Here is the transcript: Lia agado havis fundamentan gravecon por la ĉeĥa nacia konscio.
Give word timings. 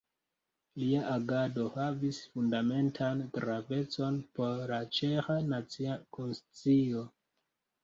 Lia 0.83 1.01
agado 1.15 1.65
havis 1.75 2.21
fundamentan 2.31 3.21
gravecon 3.37 4.19
por 4.41 4.65
la 4.73 4.81
ĉeĥa 5.01 5.39
nacia 5.53 6.01
konscio. 6.19 7.07